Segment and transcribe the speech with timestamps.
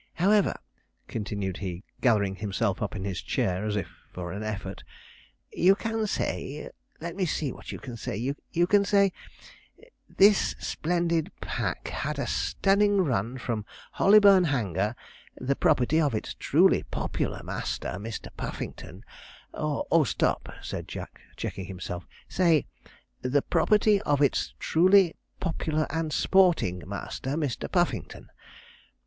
[0.15, 0.57] However,'
[1.07, 4.83] continued he, gathering himself up in his chair as if for an effort,
[5.53, 8.17] 'you can say let me see what you can say
[8.49, 9.11] you can say,
[10.09, 14.95] "this splendid pack had a stunning run from Hollyburn Hanger,
[15.39, 18.29] the property of its truly popular master, Mr.
[18.35, 19.03] Puffington,"
[19.53, 22.65] or stop,' said Jack, checking himself, 'say,
[23.21, 27.71] "the property of its truly popular and sporting master, Mr.
[27.71, 28.29] Puffington."